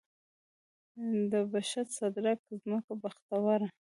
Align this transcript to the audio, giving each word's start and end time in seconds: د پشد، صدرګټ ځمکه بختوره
د 1.31 1.33
پشد، 1.51 1.87
صدرګټ 1.97 2.39
ځمکه 2.63 2.93
بختوره 3.01 3.67